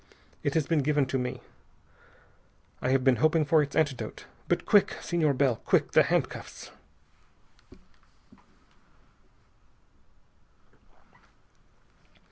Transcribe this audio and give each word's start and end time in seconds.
It 0.41 0.55
has 0.55 0.65
been 0.65 0.79
given 0.79 1.05
to 1.05 1.19
me. 1.19 1.41
I 2.81 2.89
have 2.89 3.03
been 3.03 3.17
hoping 3.17 3.45
for 3.45 3.61
its 3.61 3.75
antidote, 3.75 4.25
but 4.47 4.65
Quick! 4.65 4.97
Senor 4.99 5.35
Bell! 5.35 5.57
Quick! 5.57 5.91
The 5.91 6.01
handcuffs!" 6.01 6.71